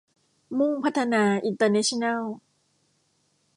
[0.57, 2.21] มุ่งพัฒนา อินเตอร์แนชชั่นแนล